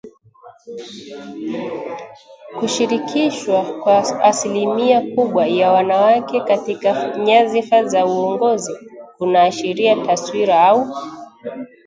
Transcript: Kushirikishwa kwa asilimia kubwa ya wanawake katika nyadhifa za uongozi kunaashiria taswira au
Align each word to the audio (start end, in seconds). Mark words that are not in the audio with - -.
Kushirikishwa 2.59 3.63
kwa 3.83 4.21
asilimia 4.23 5.01
kubwa 5.01 5.47
ya 5.47 5.71
wanawake 5.71 6.41
katika 6.41 7.17
nyadhifa 7.17 7.83
za 7.83 8.05
uongozi 8.05 8.73
kunaashiria 9.17 10.05
taswira 10.05 10.63
au 10.67 10.87